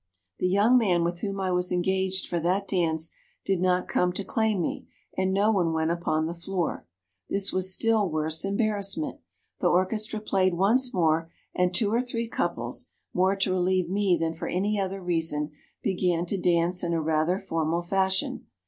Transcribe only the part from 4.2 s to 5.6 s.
claim me, and no